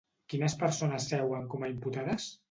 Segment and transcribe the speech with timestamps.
[0.33, 2.27] Quines persones seuen com a imputades?